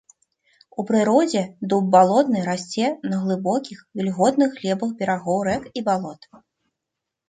У 0.83 0.85
прыродзе 0.89 1.43
дуб 1.73 1.91
балотны 1.97 2.39
расце 2.49 2.89
на 3.13 3.21
глыбокіх, 3.29 3.87
вільготных 4.05 4.49
глебах 4.61 4.89
берагоў 5.01 5.39
рэк 5.53 5.73
і 5.77 5.91
балот. 5.91 6.21